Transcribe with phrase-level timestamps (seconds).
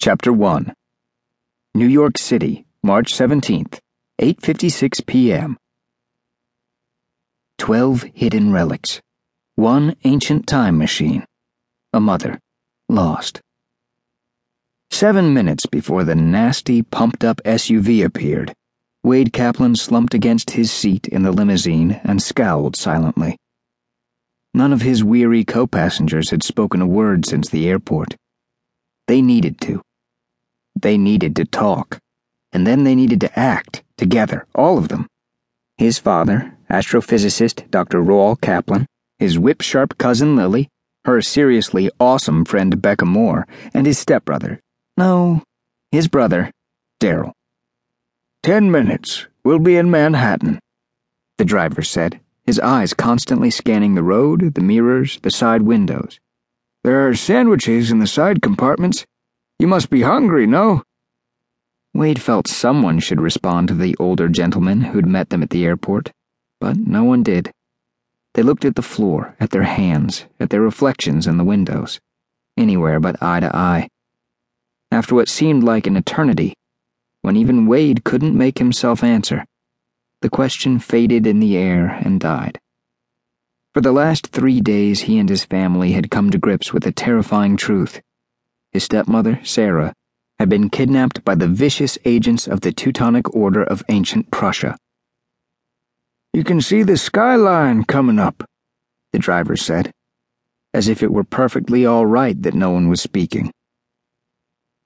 [0.00, 0.72] Chapter 1
[1.74, 3.80] New York City, March 17th,
[4.20, 5.56] 8:56 p.m.
[7.58, 9.00] 12 hidden relics.
[9.56, 11.24] One ancient time machine.
[11.92, 12.38] A mother
[12.88, 13.40] lost.
[14.92, 18.54] 7 minutes before the nasty pumped-up SUV appeared,
[19.02, 23.36] Wade Kaplan slumped against his seat in the limousine and scowled silently.
[24.54, 28.14] None of his weary co-passengers had spoken a word since the airport.
[29.08, 29.82] They needed to.
[30.80, 31.98] They needed to talk.
[32.52, 35.06] And then they needed to act, together, all of them.
[35.76, 38.02] His father, astrophysicist Dr.
[38.02, 38.86] Roald Kaplan,
[39.18, 40.68] his whip sharp cousin Lily,
[41.04, 44.60] her seriously awesome friend Becca Moore, and his stepbrother.
[44.96, 45.42] No,
[45.92, 46.50] his brother,
[47.00, 47.32] Darrell.
[48.42, 49.26] Ten minutes.
[49.44, 50.58] We'll be in Manhattan,
[51.38, 56.18] the driver said, his eyes constantly scanning the road, the mirrors, the side windows.
[56.82, 59.06] There are sandwiches in the side compartments.
[59.58, 60.84] You must be hungry, no?
[61.92, 66.12] Wade felt someone should respond to the older gentleman who'd met them at the airport,
[66.60, 67.50] but no one did.
[68.34, 71.98] They looked at the floor, at their hands, at their reflections in the windows,
[72.56, 73.88] anywhere but eye to eye.
[74.92, 76.54] After what seemed like an eternity,
[77.22, 79.44] when even Wade couldn't make himself answer,
[80.22, 82.60] the question faded in the air and died.
[83.74, 86.92] For the last three days, he and his family had come to grips with a
[86.92, 88.00] terrifying truth.
[88.78, 89.92] His stepmother, Sarah,
[90.38, 94.76] had been kidnapped by the vicious agents of the Teutonic Order of Ancient Prussia.
[96.32, 98.44] You can see the skyline coming up,
[99.12, 99.90] the driver said,
[100.72, 103.50] as if it were perfectly all right that no one was speaking.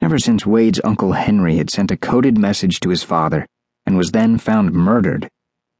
[0.00, 3.46] Ever since Wade's Uncle Henry had sent a coded message to his father
[3.84, 5.28] and was then found murdered,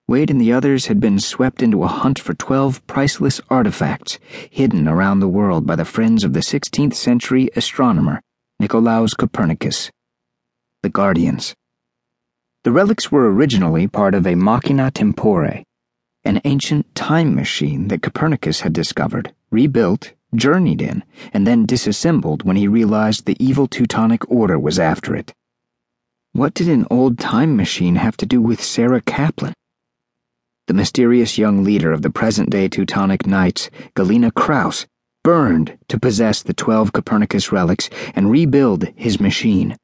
[0.06, 4.18] Wade and the others had been swept into a hunt for 12 priceless artifacts
[4.50, 8.20] hidden around the world by the friends of the 16th century astronomer
[8.60, 9.90] Nicolaus Copernicus.
[10.82, 11.54] The Guardians.
[12.64, 15.62] The relics were originally part of a machina tempore,
[16.22, 22.56] an ancient time machine that Copernicus had discovered, rebuilt, journeyed in, and then disassembled when
[22.56, 25.32] he realized the evil Teutonic Order was after it.
[26.32, 29.54] What did an old time machine have to do with Sarah Kaplan?
[30.66, 34.86] The mysterious young leader of the present day Teutonic Knights, Galina Krause,
[35.22, 39.76] burned to possess the twelve Copernicus relics and rebuild his machine.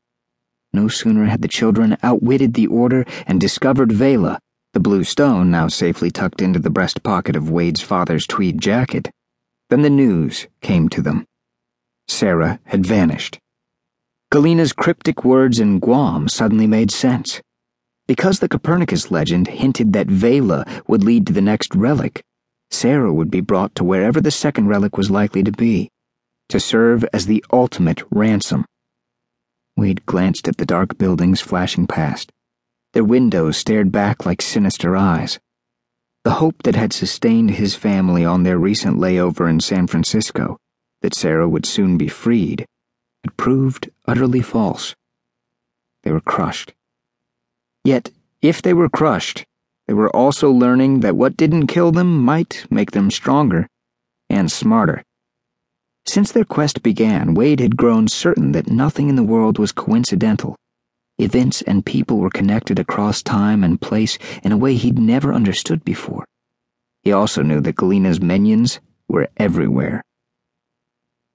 [0.73, 4.39] No sooner had the children outwitted the Order and discovered Vela,
[4.73, 9.11] the blue stone now safely tucked into the breast pocket of Wade's father's tweed jacket,
[9.69, 11.27] than the news came to them.
[12.09, 13.39] Sarah had vanished.
[14.33, 17.43] Galina's cryptic words in Guam suddenly made sense.
[18.11, 22.25] Because the Copernicus legend hinted that Vela would lead to the next relic,
[22.69, 25.91] Sarah would be brought to wherever the second relic was likely to be,
[26.49, 28.65] to serve as the ultimate ransom.
[29.77, 32.33] Wade glanced at the dark buildings flashing past.
[32.95, 35.39] Their windows stared back like sinister eyes.
[36.25, 40.59] The hope that had sustained his family on their recent layover in San Francisco,
[41.03, 42.67] that Sarah would soon be freed,
[43.23, 44.97] had proved utterly false.
[46.03, 46.75] They were crushed.
[47.91, 49.45] Yet, if they were crushed,
[49.89, 53.67] they were also learning that what didn't kill them might make them stronger
[54.29, 55.03] and smarter.
[56.07, 60.55] Since their quest began, Wade had grown certain that nothing in the world was coincidental.
[61.19, 65.85] Events and people were connected across time and place in a way he'd never understood
[65.85, 66.25] before.
[67.03, 68.79] He also knew that Galina's minions
[69.09, 70.05] were everywhere.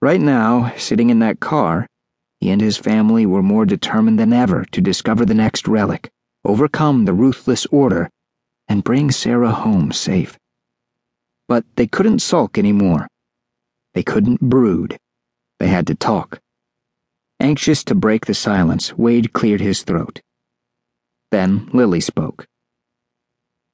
[0.02, 1.86] Right now, sitting in that car,
[2.40, 6.12] he and his family were more determined than ever to discover the next relic
[6.45, 8.09] overcome the ruthless order,
[8.67, 10.38] and bring Sarah home safe.
[11.47, 13.07] But they couldn't sulk anymore.
[13.94, 14.97] They couldn't brood.
[15.59, 16.39] They had to talk.
[17.39, 20.22] Anxious to break the silence, Wade cleared his throat.
[21.31, 22.47] Then Lily spoke.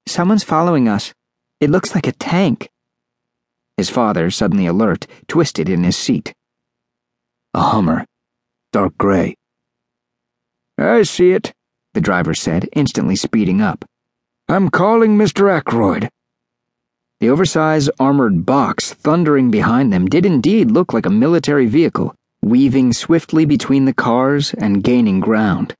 [0.07, 1.13] Someone's following us.
[1.59, 2.69] It looks like a tank.
[3.77, 6.33] His father, suddenly alert, twisted in his seat.
[7.53, 8.05] A Hummer.
[8.71, 9.35] Dark gray.
[10.77, 11.53] I see it
[11.93, 13.85] the driver said, instantly speeding up.
[14.47, 15.51] I'm calling Mr.
[15.51, 16.09] Ackroyd.
[17.19, 22.93] The oversized armored box thundering behind them did indeed look like a military vehicle, weaving
[22.93, 25.75] swiftly between the cars and gaining ground.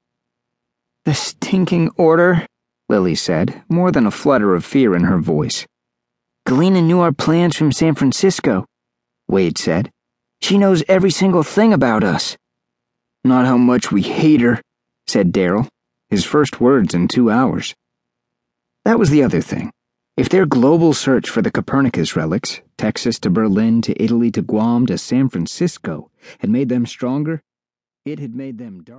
[1.05, 2.45] The stinking order,
[2.89, 5.65] Lily said, more than a flutter of fear in her voice.
[6.47, 8.65] Galina knew our plans from San Francisco,
[9.27, 9.89] Wade said.
[10.41, 12.37] She knows every single thing about us.
[13.23, 14.61] Not how much we hate her,
[15.07, 15.67] said Darrell,
[16.11, 17.73] his first words in two hours.
[18.83, 19.71] That was the other thing.
[20.17, 24.85] If their global search for the Copernicus relics, Texas to Berlin to Italy to Guam
[24.87, 27.41] to San Francisco, had made them stronger,
[28.03, 28.89] It had made them dark.